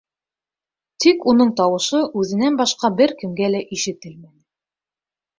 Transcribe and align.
Тик 1.03 1.25
уның 1.31 1.51
тауышы 1.59 1.99
үҙенән 2.21 2.57
башҡа 2.61 2.91
бер 3.01 3.13
кемгә 3.19 3.51
лә 3.57 3.61
ишетелмәне. 3.77 4.41